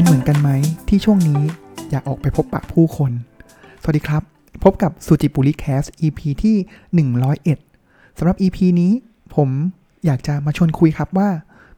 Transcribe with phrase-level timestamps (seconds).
[0.00, 0.50] เป็นเหมือนกันไหม
[0.88, 1.42] ที่ช่วงนี้
[1.90, 3.12] อยากออกไปพบปะผู้คน
[3.82, 4.22] สวัสดีครับ
[4.64, 6.56] พบกับสุจิปุริแคส EP ที่
[7.56, 8.92] 101สำหรับ EP นี้
[9.34, 9.48] ผม
[10.06, 11.28] อยากจะมาชวนคุยครับว่า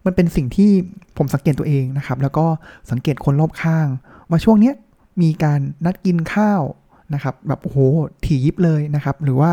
[0.05, 0.71] มันเป็นสิ่งที่
[1.17, 2.47] ผมสังเกตตัวเองนะครับ แล้วก็
[2.91, 3.87] สังเกตคนรอบข้าง
[4.29, 4.75] ว่าช่วงเนี้ย
[5.23, 6.63] มีการนัดกินข้าว
[7.15, 7.79] นะครับแบบโอ้โห
[8.25, 9.53] ถี่ยิบเลยนะครับ หรือว่า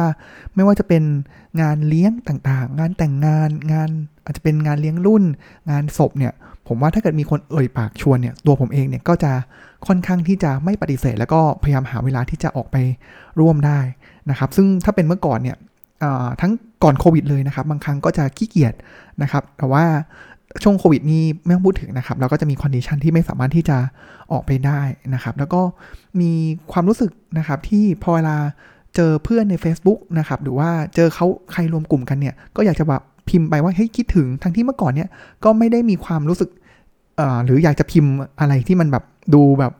[0.56, 1.04] ไม่ว่าจะเป็น
[1.62, 3.90] งานเลี้ยงต่างๆ งานแต่งงานงาน
[4.26, 5.24] อาจจะเป็นงานเลี้ยงรุ่น
[5.72, 6.34] งานศพเนี่ย
[6.70, 9.32] ผมว่าถ้าเกิดมีคนเอ่ยปากชวนเนี่ยตัวผมเองเนี่ยก็จะ
[9.88, 12.78] ค่อนข้างที่จะไม่ปฏิเสธ แล้วก็พยายามหาเวลาที่จะออกไป
[13.40, 13.80] ร่วมได้
[14.30, 15.58] นะครับ ซึ่งถ้าเป็นเมื่อก่อนเนี่ย
[16.42, 16.52] ทั้ง
[16.84, 18.74] ก่อนโควิดเลยนะครับ บางครั้งก็จะขี้เกียจ
[19.22, 19.84] นะครับ แต่ว่า
[20.64, 23.78] ช่วงโควิดนี้ไม่ต้องพูดถึงนะครับ เราก็จะมี condition ที่ไม่สามารถที่จะ
[24.32, 24.82] ออกไปได้
[25.14, 25.62] นะครับ แล้วก็
[26.22, 26.32] มี
[26.72, 28.38] ความรู้สึกนะครับที่พอเวลา
[28.96, 35.10] เจอเพื่อนใน Facebook นะครับ หรือว่าเจอเขาใครรวมกลุ่มกันเนี่ย ก็อยากจะแบบพิมพ์ไปว่าเฮ้ยคิดถึงทั้งที่เมื่อก่อนเนี่ย
[35.44, 36.50] ก็ไม่ได้มีความรู้สึก
[37.46, 39.04] หรืออยากจะพิมพ์อะไรที่มันแบบ
[39.34, 39.74] ดูแบบ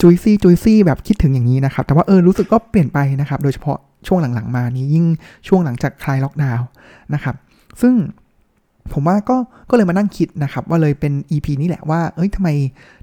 [0.00, 5.06] จุยซี่จุยซี่แบบคิดถึงอย่างนี้นะครับ แต่ว่าเออรู้สึกก็เปลี่ยนไปนะครับ โดยเฉพาะช่วงหลังๆ มานี้ยิ่ง
[5.48, 6.66] ช่วงหลังจากคลายล็อกดาวน์
[7.14, 7.34] นะครับ
[7.80, 7.94] ซึ่ง
[8.92, 9.36] ผมว่าก็
[9.70, 12.48] ก็เลยมานั่งคิดนะครับ ว่าเลยเป็น EP นี้แหละว่า เอ้ยทำไม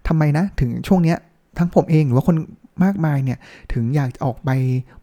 [0.08, 1.18] ทำไมนะ ถึงช่วงเนี้ย
[1.58, 2.36] ทั้งผมเองหรือว่าคน
[2.84, 3.38] มากมายเนี่ย
[3.74, 4.50] ถึงอยากออกไป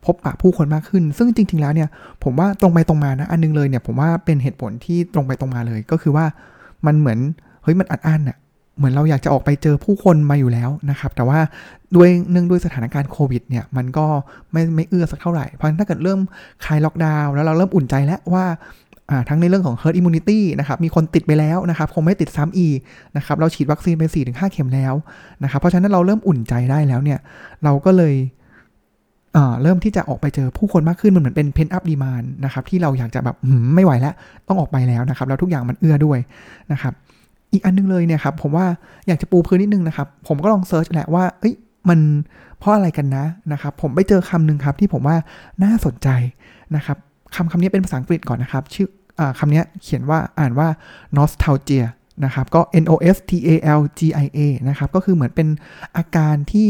[0.04, 1.88] พบปะผู้คนมากขึ้น ซึ่งจริง ๆ แล้วเนี่ย
[2.24, 6.26] ผมว่าตรงไปตรงมานะ อันนึงเลยเนี่ย ผมว่าเป็นเหตุผลที่ตรงไปตรงมาเลย ก็คือว่า
[6.86, 7.18] มันเหมือน
[7.62, 8.36] เฮ้ย มันอัดอั้นอะ
[8.76, 11.38] เหมือนเราอยากจะออกไปเจอผู้คนมาอยู่แล้วนะครับ แต่ว่า
[11.96, 14.06] ด้วยเนื่องด้วยสถานการณ์โควิดเนี่ยมันก็
[14.52, 16.20] ไม่ไม่เอื้อสักเท่าไหร่ เพราะฉะนั้นถ้าเกิดเริ่ม
[16.64, 18.44] คลายล็อกดาวน์แล้วเราเริ่มอุ่นใจแล้วว่า
[19.28, 22.78] ทั้งในเรื่องของ herd immunity นะครับ มีคนติดไปแล้วนะครับ คงไม่ติดซ้ำอีก
[23.16, 24.94] นะครับ เราฉีดวัคซีนไป 4-5 เข็มแล้ว
[25.42, 27.18] นะครับ เพราะฉะนั้นเราเริ่มอุ่นใจได้แล้วเนี่ย
[27.64, 33.36] เราก็เลยเริ่มที่จะออกไปเจอผู้คนมากขึ้น มันเหมือนเป็น pent-up demand นะครับ ที่เราอยากจะแบบ
[33.74, 34.14] ไม่ไหวแล้ว
[34.48, 36.18] ต้องออกไปแล้วนะครับ แล้วทุกอย่างมันเอื้อด้วย
[36.72, 36.92] นะครับ
[37.54, 38.66] อีกอันนึงเลยเนี่ยครับผมว่า
[39.06, 41.54] อยากจะปูพื้นนิดนึงนะครับ ผมก็ลอง search แหละว่าเอ้ย
[41.88, 42.00] มัน
[42.58, 45.16] เพราะอะไรกันนะนะครับ ผมไปเจอคำหนึ่งครับที่ผมว่า
[45.64, 46.08] น่าสนใจ
[46.76, 46.96] นะครับ
[47.34, 48.86] คำคำนี้เป็นภาษาอังกฤษก่อนนะครับ ชื่อ
[49.18, 50.68] อคำนี้เขียนว่าอ่านว่า
[51.16, 51.84] nostalgia
[52.24, 53.32] นะครับก็ n o s t
[53.72, 55.48] a l g i a นะครับก็คือเหมือนเป็น
[55.96, 56.68] อาการที่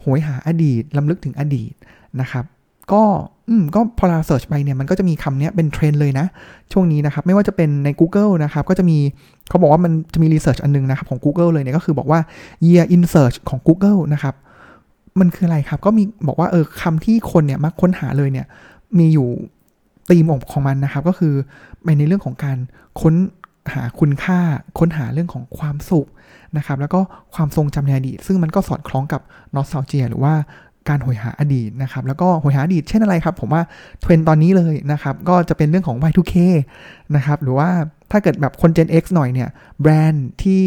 [0.00, 1.72] โหยหาอดีตรำลึกถึงอดีต
[2.20, 2.44] นะครับ
[2.92, 3.02] ก็
[3.48, 6.26] อืมก็พอเรา search ไปเนี่ยมันก็จะมีคำนี้เป็นเทรนเลยนะ
[6.72, 8.98] ช่วงนี้นะครับ ไม่ว่าจะเป็นใน Google นะครับ ก็จะมี
[9.48, 12.20] เขาบอกว่ามันจะมี research อันนึงนะครับ ของ Google เลยเนี่ยก็คือบอกว่า
[12.66, 14.34] year in search ของ Google นะครับ
[15.20, 18.46] มันคืออะไรครับ ก็มีบอกว่าเออคำที่คนเนี่ยมักค้นหาเลยเนี่ย
[18.98, 19.28] มีอยู่
[20.10, 21.34] ตีมองของมันนะครับ ก็คือ
[21.82, 22.58] ไปในเรื่องของการ
[23.02, 23.14] ค้น
[23.72, 24.38] หาคุณค่า
[24.78, 26.08] ค้นหาเรื่องของความสุข
[26.56, 27.00] นะครับ แล้วก็
[27.34, 29.20] ความทรงจำในอดีตซึ่งมันก็สอดคล้องกับ
[29.54, 30.34] นอสซาเจียหรือว่า
[30.88, 33.62] การหอยหาอดีตนะครับแล้วก็หอยหาอดีตเช่นอะไรครับ ผมว่า
[34.00, 36.34] เทรนตอนนี้เลยนะครับก็จะเป็นเรื่องของ Y2K
[37.16, 37.68] นะครับหรือว่า
[38.10, 39.48] ถ้าเกิดแบบคน Gen X หน่อยเนี่ย
[39.80, 40.62] แบรนด์ที่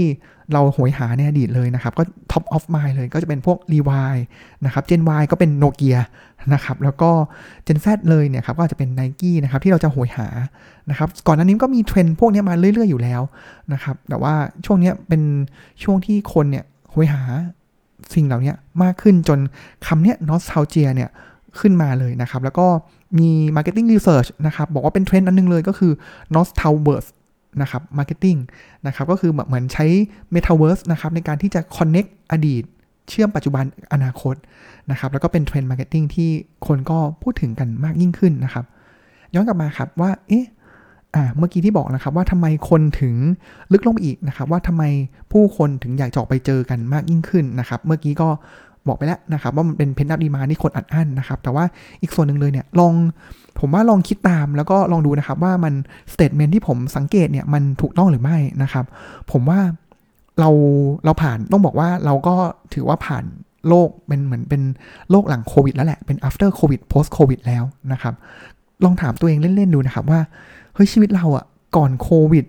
[0.53, 4.15] เราหวยหาในอดีตเลยนะครับ ก็ top of mind เลยก็จะเป็นพวก r e w i
[4.65, 5.97] นะครับ Gen Y ก็เป็นโนเกีย
[6.53, 7.11] นะครับแล้วก็
[7.67, 10.27] Gen Z เลยเนี่ยครับก็จะเป็น n i กี้นะครับที่เราจะโหยหา
[10.89, 13.21] นะครับก่อนหน้านี้ก็มีเทรนด์พวกนี้มาเรื่อย ๆ อยู่แล้ว
[13.73, 14.33] นะครับแต่ว่า
[14.65, 15.21] ช่วงนี้เป็น
[15.83, 17.21] ช่วงที่คนเนี่ยโหยหา
[18.13, 18.53] สิ่งเหล่านี้
[18.83, 19.39] มากขึ้นจน
[19.87, 21.09] คำเนี้ย nostalgia เนี่ย
[21.59, 22.67] ขึ้นมาเลยนะครับ แล้วก็
[23.19, 25.91] มี marketing research นะครับ บอกว่าเป็นเทรนด์อันนึงเลยก็คือ
[26.35, 27.05] nostalgia
[27.61, 28.35] นะครับมาร์เก็ตติ้ง
[28.87, 29.85] นะครับ ก็คือเหมือนใช้
[30.33, 32.63] Metaverse นะครับในการที่จะ connect อดีต
[33.09, 33.63] เชื่อมปัจจุบัน
[33.93, 34.35] อนาคต
[34.91, 36.29] นะครับ แล้วก็เป็น trend marketing ที่
[36.67, 38.65] คนก็พูดถึงกันมากยิ่งขึ้นนะครับ
[39.33, 40.60] ย้อนกลับมาครับว่า เอ๊ะอ่า
[41.37, 43.15] เมื่อกี้ที่บอกนะครับว่าทำไมคนถึง
[43.73, 44.83] ลึกลงไปอีกนะครับ ว่าทำไม
[45.31, 48.29] ผู้คนถึงอยากจะออกไปเจอกันมากยิ่งขึ้นนะครับ เมื่อกี้ก็
[48.87, 51.65] บอกไปแล้วนะครับว่ามันเป็น pent-up demand ที่คนอัดอั้นนะครับ แต่ว่า
[52.01, 52.93] อีกส่วนหนึ่งเลยเนี่ยลอง
[53.59, 55.73] ผมว่าลองคิดตามแล้วก็ลองดูนะครับว่ามัน
[56.13, 58.85] statement ที่ผมสังเกตเนี่ยมันถูกต้องหรือไม่นะครับ
[59.31, 59.59] ผมว่า
[60.39, 60.49] เรา
[61.05, 62.35] เราผ่านต้องบอกว่าเราก็
[62.73, 63.25] ถือว่าผ่าน
[63.67, 64.61] โลกเป็นเหมือนเป็น
[65.11, 68.13] โลกหลังโควิดแล้วแหละเป็น after covid post covid แล้วนะครับ
[68.83, 70.19] ลองถามตัวเองเล่น ๆ ดูนะครับว่า
[70.73, 71.45] เฮ้ยชีวิตเราอะ
[71.75, 72.45] ก่อนโควิด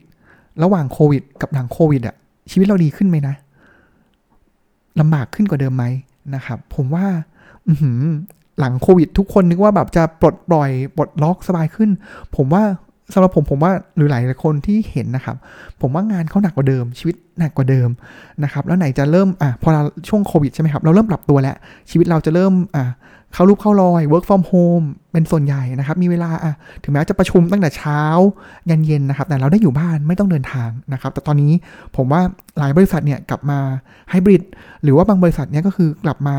[0.63, 2.15] ระหว่างโควิด กับหลังโควิดอะ
[2.51, 3.35] ชีวิตเราดีขึ้นไหมนะ
[5.01, 5.85] ลำบากขึ้นกว่าเดิมไหม
[6.35, 7.07] นะครับ ผมว่า
[7.69, 7.73] อื
[8.59, 11.91] หลังโควิด ทุกคนนึกว่าแบบจะปลดปล่อยปลดล็อกสบายขึ้น
[12.37, 12.63] ผมว่า
[13.13, 15.37] สำหรับผมผมว่าหรือหลายคนที่เห็นนะครับ
[15.81, 17.89] ผมว่างานเขาหนักกว่าเดิม ชีวิตหนักกว่าเดิม
[18.45, 21.57] นะครับแล้วไหนจะเริ่มอะพอเราช่วงโควิดใช่ไหมครับเราเริ่มปรับตัวแล้ว
[21.91, 22.85] ชีวิตเราจะเริ่มอะ
[23.35, 28.01] เข้ารูปเข้ารอย work from home เป็นส่วนใหญ่นะครับ มีเวลาอะถึงแม้จะประชุมตั้งแต่เช้า
[28.71, 31.53] ยันเย็นนะครับ แต่เราได้อยู่บ้านไม่ต้องเดินทางนะครับ แต่ตอนนี้
[31.97, 32.21] ผมว่า
[32.59, 33.59] หลายบริษัทเนี่ยกลับมา
[34.11, 34.43] ไฮบริด
[34.83, 36.37] หรือว่าบางบริษัทเนี่ยก็คือกลับมา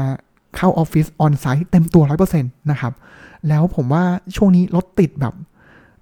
[0.57, 2.93] เข้าออฟฟิศออนไซต์เต็มตัวร้อยเปอร์เซ็นต์นะครับ
[3.49, 4.03] แล้วผมว่า
[4.35, 5.33] ช่วงนี้รถติดแบบ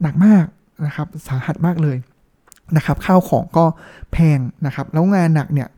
[0.01, 0.45] หนักมาก
[0.85, 1.97] นะครับสาหัสมากเลย
[2.77, 3.65] นะครับข้าวของก็
[4.11, 5.69] แพงนะครับ แล้วงานหนักเนี่ย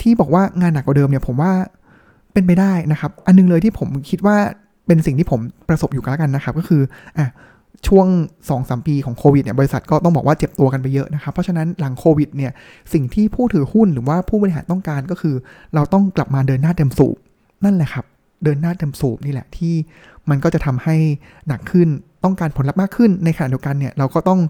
[0.00, 1.52] ที่บอกว่างานหนักกว่าเดิมเนี่ยผมว่า
[2.32, 4.36] เป็นไปได้นะครับ อันนึงเลยที่ผมคิดว่า
[4.86, 6.82] เป็นสิ่งที่ผมประสบอยู่กันแล้วกันนะครับ ก็คือ
[7.18, 7.26] อะ
[7.86, 12.52] ช่วง2อสปีของโควิดเนี่ยบริษัทก็ต้องบอกว่าเจ็บตัวกันไปเยอะนะครับ เพราะฉะนั้นหลังโควิดเนี่ย
[12.92, 15.34] สิ่งที่ผู้ถือหุ้นหรือว่าผู้บริหารต้องการก็คือ
[15.74, 17.16] เราต้องกลับมาเดินหน้าเต็มสูบ
[17.64, 18.04] นั่นแหละครับ
[18.44, 19.74] เดินหน้าเต็มสูบนี่แหละที่
[20.30, 20.96] มันก็จะทำให้
[21.48, 21.88] หนักขึ้น
[22.24, 24.40] ต้องการผลลัพธ์มากขึ้นในขณะเดียวกันเนี่ยเราก็ต้อง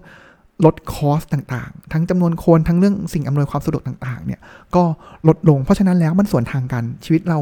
[0.65, 4.39] ลดคอสต่างๆ ทั้งจำนวนคนทั้งเรื่องสิ่งอำนวยความสะดวกต่างๆเนี่ย
[4.75, 4.83] ก็
[5.27, 7.39] ลดลงเพราะฉะนั้นแล้วมันส่วนทางกันชีวิตเรา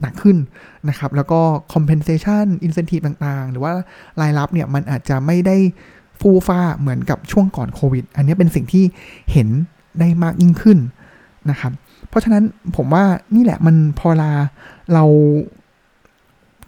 [0.00, 0.36] หนักขึ้น
[0.88, 1.40] นะครับแล้วก็
[1.72, 3.72] compensation incentive ต่างๆ หรือว่า
[4.20, 5.56] รายรับเนี่ยมันอาจจะไม่ได้
[6.20, 8.84] ฟูฟ้าเหมือนกับช่วงก่อนโควิด อันนี้เป็นสิ่งที่
[9.32, 9.48] เห็น
[9.98, 10.78] ได้มากยิ่งขึ้น
[11.50, 11.72] นะครับ
[12.08, 12.44] เพราะฉะนั้น
[12.76, 13.04] ผมว่า
[13.34, 14.32] นี่แหละมันพอลา
[14.94, 15.04] เรา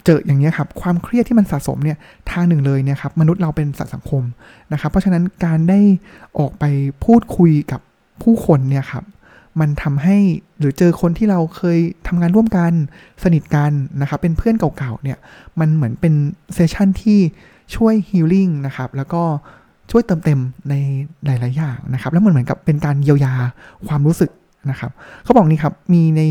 [0.05, 1.97] เจออย่างนี้ครับความเครียดที่มันสะสมเนี่ย
[2.31, 4.23] ทางหนึ่งเลยเนี่ยครับมนุษย์เราเป็นสัตว์สังคม
[4.71, 5.79] นะครับ เพราะฉะนั้นการได้
[6.39, 6.63] ออกไป
[7.05, 7.81] พูดคุยกับ
[8.23, 9.03] ผู้คนเนี่ยครับ
[9.59, 10.17] มันทำให้
[10.59, 12.73] หรือเจอคนที่เราเคยทำงานร่วมกัน
[13.23, 13.71] สนิทกัน
[14.01, 15.17] นะครับเป็นเพื่อนเก่าๆเนี่ย
[15.59, 16.13] มันเหมือนเป็น
[16.53, 17.19] เซสชันที่
[17.75, 19.23] ช่วย healing นะครับแล้วก็
[19.91, 20.39] ช่วยเติมเต็ม
[20.69, 20.73] ใน
[21.25, 23.33] หลาย ๆ อย่างนะครับ แล้วมันเหมือนกับเป็นการเยียวยา
[23.87, 24.29] ความรู้สึก
[24.69, 24.91] นะครับ
[25.23, 26.21] เขาบอกนี่ครับ มีใน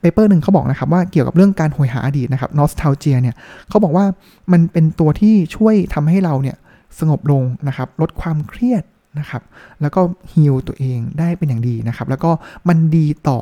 [0.00, 3.34] paper หนึ่งเขาบอกนะครับว่าเกี่ยวกับเรื่องการโหยหาอดีตนะครับ nostalgia เนี่ย
[3.68, 4.04] เขาบอกว่า
[4.52, 6.56] มันเป็นตัวที่ช่วยทำให้เราเนี่ย
[6.98, 8.82] สงบลงนะครับลดความเครียด
[9.18, 9.42] นะครับ
[9.80, 10.00] แล้วก็
[10.32, 12.30] heal ตัวเองได้เป็นอย่างดีนะครับแล้วก็
[12.68, 13.38] มันดีต่อ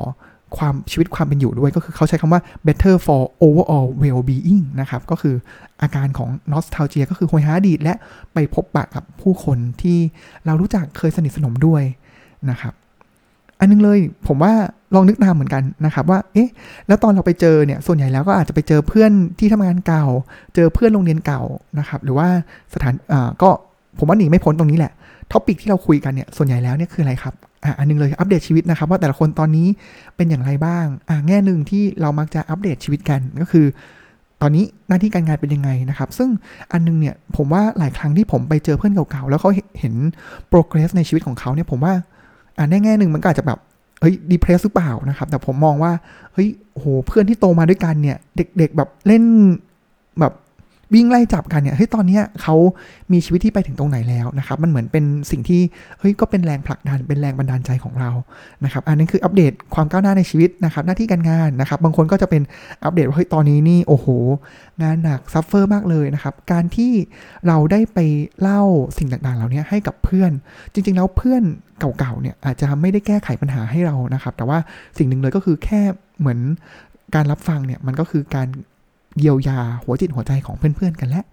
[0.57, 5.35] ความชีวิตความเป็นอยู่ด้วยก็คือเขาใช้คำว่า better for overall well-being นะครับ ก็คือ
[5.81, 7.93] อาการของ nostalgia ก็คือหวยหาอดีตและ
[8.33, 9.97] ไปพบปะกับผู้คนที่
[10.45, 11.83] เรารู้จักเคยสนิทสนมด้วย
[12.49, 12.73] นะครับ
[13.59, 14.53] อันนึงเลยผมว่า
[14.95, 16.49] ลองนึกตามเหมือนกันนะครับว่า เอ๊ะ
[16.87, 20.05] แล้วตอนเราไปเจอเนี่ย ส่วนใหญ่แล้วก็อาจจะไปเจอเพื่อนที่ทำงานเก่า
[20.55, 21.41] เจอเพื่อนโรงเรียนเก่า
[21.79, 22.27] นะครับ หรือว่า
[22.73, 23.49] สถานอ่าก็
[23.99, 24.91] ผมว่าหนีไม่พ้นตรงนี้แหละ
[25.31, 29.67] ท็อปิกที่เราคุยกันเนี่ย ส่วนใหญ่แล้วเนี่ยคืออะไรครับ อ่าอันนึงเลยอัปเดตชีวิตนะครับ ว่าแต่ละคนตอนนี้
[30.15, 33.65] เป็นอย่างไรบ้าง อ่าแง่หนึ่งที่เรามักจะอัปเดตชีวิตกันก็คือ
[34.41, 36.29] ตอนนี้หน้าที่การงานเป็นยังไงนะครับ ซึ่ง
[36.71, 39.49] อันนึงเนี่ยผมว่าหลายครั้งที่ผมไปเจอเพื่อนเก่าๆ แล้วเขา
[39.79, 39.93] เห็น
[40.51, 41.93] progress ในชีวิตของเขาเนี่ยผมว่า
[42.57, 43.59] อ่าแง่หนึ่งมันก็อาจจะแบบ
[44.01, 45.91] เฮ้ยดีเพรสหรือเปล่านะครับ แต่ผมมองว่า
[46.33, 49.23] เฮ้ยโหเพื่อนที่โตมาด้วยกันเนี่ย เด็ก ๆแบบเล่น
[50.19, 50.33] แบบ
[50.93, 52.55] วิ่งไล่จับกันเนี่ยเฮ้ยตอนนี้เขา
[53.11, 55.61] มีชีวิตที่ไปถึงตรงไหนแล้วนะครับมันเหมือนเป็นสิ่งที่
[55.99, 58.11] เฮ้ยก็เป็นแรงผลักดันเป็นแรงบันดาลใจของเรา
[58.63, 62.41] นะครับอันนี้คืออัปเดตความก้าวหน้าในชีวิตนะครับหน้าที่การงานนะครับบางคนก็จะเป็น
[62.83, 64.07] อัปเดตว่าเฮ้ยตอนนี้นี่โอ้โห
[64.83, 66.91] งานหนัก suffer มากเลยนะครับการที่
[67.47, 67.99] เราได้ไป
[68.41, 68.61] เล่า
[68.97, 70.31] สิ่งต่างๆเหล่านี้ให้กับเพื่อน
[70.73, 71.43] จริง ๆ แล้วเพื่อน
[71.79, 74.57] เก่าๆเนี่ยอาจจะไม่ได้แก้ไขปัญหาให้เรานะครับแต่ว่า
[74.97, 75.81] สิ่งหนึ่งเลยก็คือแค่
[76.19, 76.39] เหมือน
[77.15, 78.47] การรับฟังเนี่ยมันก็คือการ
[79.19, 81.25] เยียวยาหัวจิตหัวใจของเพื่อนๆกันแล้ว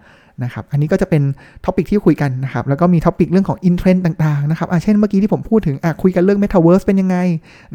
[0.44, 1.22] นะครับอันนี้ก็จะเป็น
[1.64, 7.16] topic ที่คุยกันนะครับแล้วก็มี topic เรื่องของ in trend ต่างๆนะครับเช่นเมื่อกี้ที่ผมพูดถึงคุยกันเรื่อง Metaverse เป็นยังไง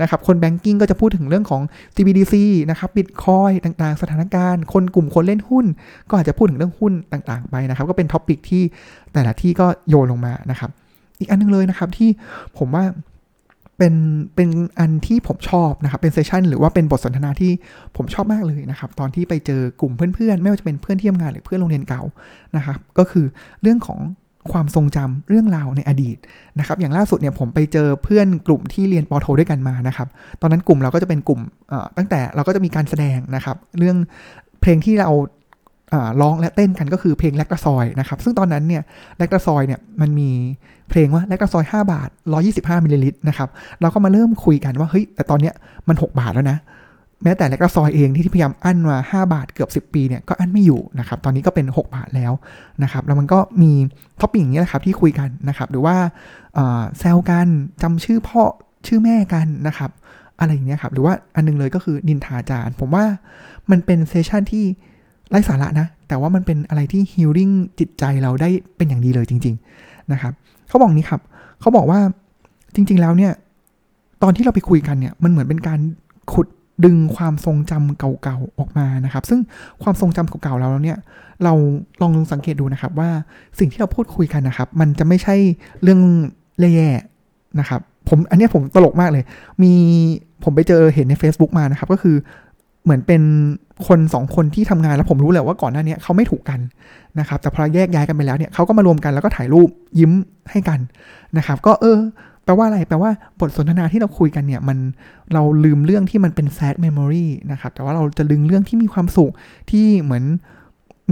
[0.01, 1.62] นะครับคน banking ก็จะพูดถึงเรื่องของ
[1.95, 2.36] CBDC
[2.69, 5.65] นะครับบิตคอยต่างๆ สถานการณ์ คนกลุ่มคนเล่นหุ้น
[6.09, 8.63] ก็อาจจะพูดถึงเรื่องหุ้นต่างๆ ไปนะครับก็เป็น topic ที่
[9.13, 10.69] แต่ละที่ก็โยนลงมานะครับ
[11.19, 12.09] อีกอันนึงเลยนะครับที่
[12.57, 12.83] ผมว่า
[13.77, 13.94] เป็น
[14.35, 17.51] เป็นอันที่ผมชอบนะครับ เป็น session หรือว่าเป็นบทสนทนาที่
[17.95, 22.03] ผมชอบมากเลยนะครับ ตอนที่ไปเจอกลุ่มเพื่อนๆ ไม่ว่าจะเป็นเพื่อนที่ทำงานหรือเพื่อนโรงเรียนเก่า
[22.56, 23.25] นะครับ ก็คือ
[23.62, 24.00] เรื่องของ
[24.52, 26.18] ความทรงจำเรื่องราวในอดีต
[26.59, 30.07] นะครับ อย่างล่าสุดเนี่ยผมไปเจอเพื่อนกลุ่มที่เรียนปโทด้วยกันมานะครับ
[30.42, 31.42] ตอนนั้นกลุ่มเราก็จะเป็นกลุ่ม
[31.97, 33.97] ตั้งแต่เราก็จะมีการแสดงนะครับ เรื่อง
[34.61, 35.11] เพลงที่เรา
[36.21, 38.83] ร้องและเต้นกันก็คือเพลงแลกกระซอยนะครับ ซึ่งตอนนั้นเนี่ย
[39.17, 40.29] แลกกระซอยเนี่ยมันมี
[40.89, 42.09] เพลงว่าแลกกระซอย 5 บาท
[42.47, 43.49] 125มิลลิลิตรนะครับ
[43.81, 45.53] เราก็มาเริ่มคุยกันว่าเฮ้ยแต่ตอนเนี้ย
[45.87, 46.57] มัน 6 บาทแล้วนะ
[47.23, 52.33] แม้แต่แลกกระซอยเองที่พยายามอั้นมา 5 บาทเกือบ 10 ปีเนี่ยก็อั้นไม่อยู่นะครับตอนนี้ก็เป็น 6 บาทแล้ว
[52.83, 53.71] นะครับแล้วมันก็มี
[54.21, 55.95] topic นี้แหละครับที่คุยกันนะครับหรือว่า
[56.99, 57.47] แซวกัน
[57.81, 58.44] จำชื่อพ่อ
[58.87, 59.91] ชื่อแม่กันนะครับ
[60.39, 63.06] อะไรอย่างเงี้ยครับหรือว่าอันนึงเลยก็คือนินทาจารย์ผมว่า
[63.71, 64.65] มันเป็น session ที่
[65.30, 67.49] ไร้สาระนะ แต่ว่ามันเป็นอะไรที่ healing
[67.80, 70.34] จิตใจเราได้เป็นอย่างดีเลยจริง ๆ นะครับ
[70.69, 71.22] เขาบอกนี้ครับ
[71.62, 72.00] เขาบอกว่า
[72.76, 73.31] จริง ๆ แล้วเนี่ย
[74.24, 75.80] ตอนที่เราไปคุยกันเนี่ย มันเหมือนเป็นการ
[76.34, 76.48] ขุด
[76.86, 79.40] ดึงความทรงจำเก่าๆออกมานะครับ ซึ่ง
[79.84, 80.98] ความทรงจำเก่าๆเราเนี่ย
[81.44, 81.54] เรา
[82.02, 83.10] ลองลองสังเกตดูนะครับ ว่า
[83.60, 85.36] สิ่งที่เราพูดคุยกันนะครับ มันจะไม่ใช่
[85.84, 86.02] เรื่อง
[86.60, 89.24] แย่ๆนะครับ ผมอันนี้ผมตลกมากเลย
[89.64, 89.74] มี
[90.44, 92.16] ผมไปเจอเห็นใน Facebook มานะครับ ก็คือ
[92.87, 93.23] เหมือนเป็น
[93.87, 96.59] คนสองคนที่ทำงานแล้วผมรู้แหละว่าก่อนหน้านี้เขาไม่ถูกกัน
[97.19, 100.11] นะครับแต่พอแยกย้ายกันไปแล้วเนี่ยเขาก็มารวมกันแล้วก็ถ่ายรูปยิ้ม
[100.51, 100.79] ให้กัน
[101.37, 101.97] นะครับก็เออ
[102.44, 104.77] แปลว่าอะไรแปลว่าบทสนทนาที่เราคุยกันเนี่ยมัน
[105.33, 109.31] เราลืมเรื่องที่มันเป็น sad memory นะครับแต่ว่าเราจะลืมเรื่องที่มีความสุข
[109.71, 110.23] ที่เหมือน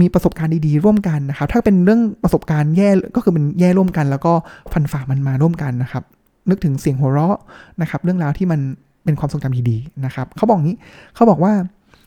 [0.00, 4.32] มีประสบการณ์ดีๆร่วมกันนะครับ ถ้าเป็นเรื่องประสบการณ์แย่ก็คือเป็นแย่ร่วมกัน แล้วก็
[4.72, 6.02] ฟันฝ่ามันมาร่วมกันนะครับ
[6.50, 7.38] นึกถึงเสียงหัวเราะ
[7.80, 8.60] นะครับ เรื่องราวที่มัน
[9.06, 10.76] เป็นความทรงจำดีๆนะครับเขาบอกงี้
[11.14, 11.52] เขาบอกว่า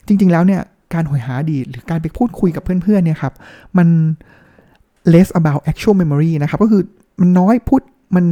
[0.08, 0.62] จริง ๆ แล้วเนี่ย
[0.94, 3.34] การหอยหาอดีตหรือการไปพูดคุยกับเพื่อนๆเนี่ยครับ
[3.77, 3.88] มัน
[5.13, 6.84] less about actual memory นะครับก็คือ
[7.22, 7.82] มันน้อยพูด
[8.15, 8.25] มัน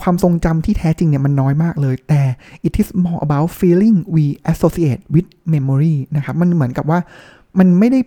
[0.00, 2.22] ความทรงจำที่แท้จริงเนี่ยมันน้อยมากเลย แต่
[2.66, 6.98] it is more about feeling we associate with memory นะครับมันเหมือนกับว่า
[7.58, 8.00] มันไม่ได้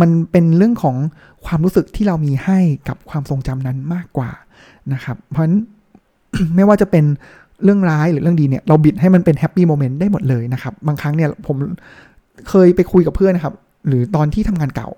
[0.00, 0.96] มันเป็นเรื่องของ
[1.46, 4.30] ความรู้สึกที่เรามีให้กับความทรงจำนั้นมากกว่า
[4.92, 5.56] นะครับ เพราะฉะนั้น
[6.54, 7.04] ไม่ว่าจะเป็น
[7.64, 11.56] เรื่องร้ายหรือเรื่องดีเนี่ยเราบิดให้มันเป็นแฮปปี้โมเมนต์ได้หมดเลยนะครับ บางครั้งเนี่ยผม
[12.48, 13.54] เคยไปคุยกับเพื่อนนะครับ
[13.88, 14.88] หรือตอนที่ทำงานเก่า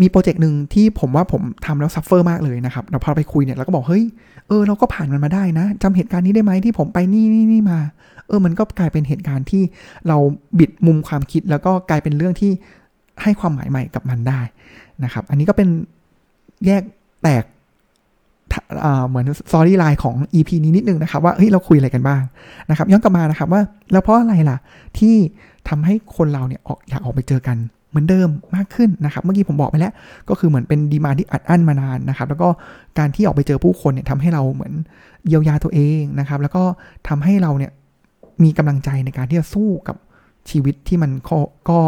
[0.00, 4.04] มีโปรเจกต์หนึ่งที่ผมว่าผมทำแล้ว suffer มากเลยนะครับเราพอไปคุยเนี่ยเราก็บอกเฮ้ย
[4.48, 7.78] เออเราก็ผ่านมันมาได้นะจำเหตุการณ์นี้ได้ไหมที่ผมไปนี่นี่นี่มา
[8.28, 9.62] เออมันก็กลายเป็นเหตุการณ์ที่
[10.08, 10.16] เรา
[10.58, 12.50] บิดมุมความคิด แล้วก็กลายเป็นเรื่องที่
[13.22, 14.40] ให้ความหมายใหม่กับมันได้
[15.04, 15.68] นะครับ อันนี้ก็เป็น
[16.66, 16.82] แยก
[17.22, 17.44] แตก
[19.08, 22.22] เหมือน storyline ของ EP นี้นิดนึงนะครับ ว่าเฮ้ยเราคุยอะไรกันบ้าง
[22.70, 23.62] นะครับย้อนกลับมานะครับว่า
[23.92, 24.58] แล้วเพราะอะไรล่ะ
[24.98, 25.14] ที่
[25.68, 27.56] ทำให้คนเราเนี่ยออกอยากออกไปเจอกัน
[27.90, 29.92] เหมือนเดิมมากขึ้นนะครับ เมื่อกี้ผมบอกไปแล้ว
[30.28, 32.48] ก็คือเหมือนเป็นดีมาที่อัดอั้นมานานนะครับ แล้วก็
[32.98, 34.72] การที่ออกไปเจอผู้คนเนี่ยทำให้เราเหมือน
[35.26, 36.62] เยียวยาตัวเองนะครับ แล้วก็
[37.08, 37.72] ทำให้เราเนี่ย
[38.42, 39.96] มีกำลังใจในการที่จะสู้กับ
[40.50, 41.10] ชีวิตที่มัน
[41.70, 41.78] ก็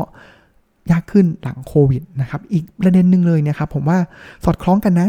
[0.90, 3.98] ยากขึ้นหลังโควิดนะครับ อีกประเด็นหนึ่งเลยเนี่ยครับผมว่า
[4.44, 5.08] สอดคล้องกันนะ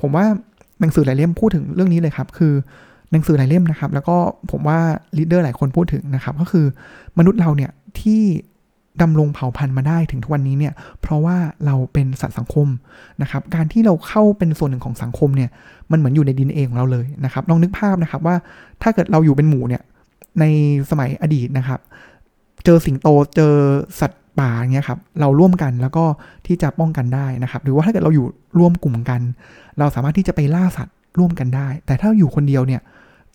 [0.00, 0.26] ผมว่า
[0.80, 2.52] หนังสือหลายเล่มพูดถึงเรื่องนี้เลยครับ คือ
[3.12, 4.16] หนังสือหลายเล่มนะครับ แล้วก็
[4.50, 4.78] ผมว่า
[5.16, 6.66] ลีดเดอร์หลายคนพูดถึงนะครับ ก็คือ
[7.18, 7.70] มนุษย์เราเนี่ย
[8.00, 8.22] ที่
[9.02, 12.68] ดำรงเผ่าพันธุ์มาได้ถึงทุกวันนี้เนี่ย เพราะว่าเราเป็นสัตว์สังคม
[13.22, 15.50] นะครับ การที่เราเข้าเป็นส่วนหนึ่งของสังคมเนี่ย
[15.90, 18.36] มันเหมือนอยู่ในดินเองของเราเลยนะครับ ลองนึกภาพนะครับว่า
[18.82, 19.82] ถ้าเกิดเราอยู่เป็นหมูเนี่ย
[20.40, 20.44] ใน
[20.90, 21.80] สมัยอดีตนะครับ
[22.64, 23.54] เจอสิงโต เจอ
[24.00, 26.04] สัตว์ ป่าเงี้ยครับเราร่วมกันแล้วก็
[26.46, 28.26] ที่จะป้องกันได้นะครับหรือว่าถ้าเกิดเราอยู่
[28.58, 29.20] ร่วมกลุ่มกัน
[29.78, 32.80] เราสามารถที่จะไปล่าสัตว์ร่วมกันได้ แต่ถ้าอยู่คนเดียวเนี่ย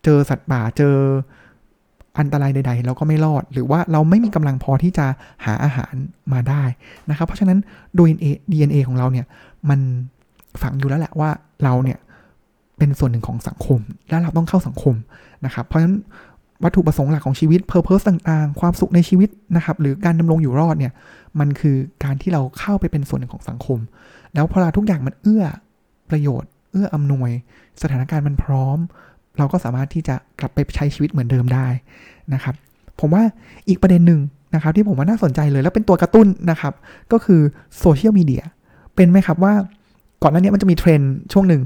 [0.03, 0.95] เจอสัตว์ป่าเจอ
[2.19, 5.05] อันตรายใดๆเราก็ไม่รอด หรือว่าเราไม่มีกำลังพอที่จะ
[5.45, 5.93] หาอาหาร
[6.33, 6.63] มาได้
[7.09, 7.59] นะครับ เพราะฉะนั้น
[7.95, 8.09] โดย
[8.51, 9.25] DNA ของเราเนี่ย
[9.69, 9.79] มัน
[10.61, 11.29] ฝังอยู่แล้วแหละว่า
[11.63, 11.99] เราเนี่ย
[12.77, 14.95] เป็นส่วนหนึ่งของสังคม และเราต้องเข้าสังคม
[15.45, 15.97] นะครับ เพราะฉะนั้น
[16.63, 20.93] วัตถุประสงค์หลักของชีวิตเพอร์เพสต่างๆ ความสุขในชีวิตนะครับ หรือการดำรงอยู่รอดเนี่ย
[21.39, 23.79] มันคือการที่เราเข้าไปเป็นส่วนหนึ่งของสังคม
[24.33, 25.43] แล้วพอเราทุกอย่างมันเอื้อ
[26.09, 27.29] ประโยชน์ เอื้ออำนวย
[27.81, 28.77] สถานการณ์มันพร้อม
[29.37, 31.67] เราก็สามารถที่จะกลับไปใช้ชีวิตเหมือนเดิมได้
[32.33, 32.55] นะครับ
[32.99, 33.23] ผมว่า
[33.69, 34.19] อีกประเด็นหนึ่ง
[34.55, 36.73] นะครับ ที่ผมว่าน่าสนใจเลย แล้วเป็นตัวกระตุ้นนะครับ
[37.11, 37.41] ก็คือ
[37.79, 38.43] โซเชียลมีเดีย
[38.95, 39.53] เห็นไหมครับว่า
[40.23, 41.01] ก่อนหน้านี้มันจะมีเทรนด์
[41.33, 41.61] ช่วงหนึ่ง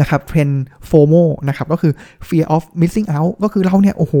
[0.00, 0.48] นะครับเทรน
[0.86, 1.14] ด์ FOMO
[1.48, 1.92] นะครับก็คือ
[2.28, 4.14] fear of missing out ก็คือเราเนี่ย โอ้โห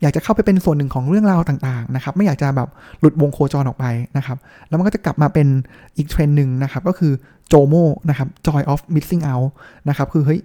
[0.00, 2.68] อยากจะเข้าไปเป็นส่วนหนึ่งของเรื่องราวต่างๆนะครับไม่อยากจะแบบ
[3.00, 4.36] หลุดวงโคจรออกไปนะครับ
[4.68, 5.46] แล้วมันก็จะกลับมาเป็น
[5.96, 7.12] อีกเทรนหนึ่งนะครับก็คือ
[7.48, 7.74] โจโม
[8.08, 9.48] นะครับ joy of missing out
[9.88, 10.40] นะครับคือเฮ้ย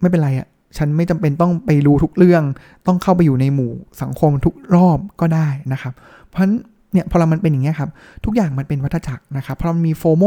[0.00, 0.46] ไม่เป็นไรอะ
[0.76, 2.42] ฉันไม่จำเป็นต้องไปรู้ทุกเรื่อง
[2.86, 3.72] ต้องเข้าไปอยู่ในหมู่
[4.02, 5.92] สังคมทุกรอบก็ได้นะครับ
[6.28, 6.54] เพราะฉะนั้น
[6.92, 7.90] เนี่ยพอเรามันเป็นอย่างเงี้ยครับ
[8.24, 10.24] ทุกอย่างมันเป็นวัฏจักรนะครับพอมันมีโฟโม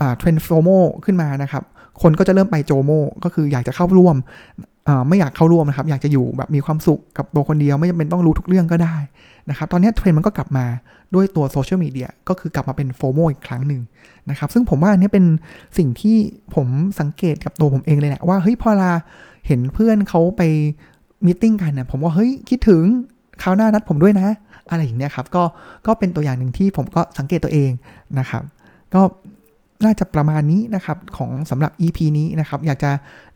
[0.00, 0.68] อ่าเทรนโฟโม
[1.04, 1.62] ขึ้นมานะครับ
[2.02, 2.90] คนก็จะเริ่มไปโจโม
[3.24, 4.16] ก็คืออยากจะเข้าร่วม
[5.08, 8.96] ไม่อยากเข้าร่วมนะครับ อยากจะอยู่แบบมีความสุขกับตัวคนเดียวไม่จำเป็นต้องรู้ทุกเรื่องก็ได้
[9.50, 10.66] นะครับ ตอนนี้เทรนด์มันก็กลับมา
[11.14, 13.82] ด้วยตัวโซเชียลมีเดียก็คือกลับมาเป็น FOMO อีกครั้งหนึ่ง
[14.30, 15.24] นะครับ ซึ่งผมว่าอันนี้เป็น
[15.78, 16.16] สิ่งที่
[16.54, 16.66] ผม
[17.00, 18.92] สังเกตกับตัวผมเองเลยแหละว่าเฮ้ยพอเรา
[19.46, 20.42] เห็นเพื่อนเขาไป
[21.26, 22.82] meeting กันเนี่ยผมว่าเฮ้ยคิดถึง
[23.42, 24.28] คราวหน้านัดผมด้วยนะ
[24.70, 25.42] อะไรอย่างเนี้ยครับก็
[25.86, 27.70] ก็เป็นตัวอย่างหนึ่งที่ผมก็สังเกตตัวเอง
[28.18, 28.42] นะครับ
[28.94, 29.00] ก็
[29.84, 32.90] น่าจะประมาณนี้นะครับของสำหรับ EP นี้นะครับ อยากจะ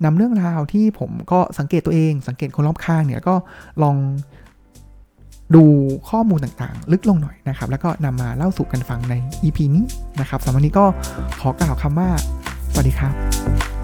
[0.04, 3.34] นำเรื่องราวที่ผมก็สังเกตตัวเอง สังเกตคนรอบข้างเนี่ยก็
[3.82, 3.96] ลอง
[5.54, 5.64] ดู
[6.10, 9.84] ข้อมูลต่างๆ ลึกลงหน่อยนะครับ แล้วก็นำมาเล่าสู่กันฟังใน EP นี้
[10.20, 10.84] นะครับสำหรับวันนี้ก็
[11.40, 12.08] ขอกล่าวคำว่า
[12.72, 13.75] สวัสดีครับ